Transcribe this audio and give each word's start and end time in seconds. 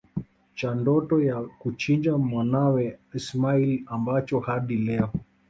cha 0.55 0.75
ndoto 0.75 1.21
ya 1.23 1.41
kuchinja 1.41 2.17
mwanawe 2.17 2.99
ismail 3.13 3.83
ambacho 3.87 4.39
hadi 4.39 4.75
Leo 4.77 5.11